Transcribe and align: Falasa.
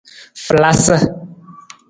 Falasa. 0.45 0.97